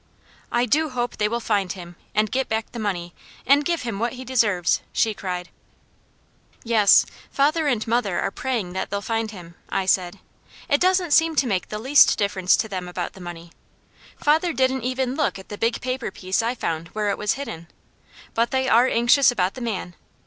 [0.51, 3.13] "I do hope they will find him, and get back the money,
[3.45, 5.49] and give him what he deserves!" she cried.
[6.63, 10.17] "Yes, father and mother are praying that they'll find him," I said.
[10.67, 13.51] "It doesn't seem to make the least difference to them about the money.
[14.17, 17.67] Father didn't even look at a big paper piece I found where it was hidden.
[18.33, 19.93] But they are anxious about the man.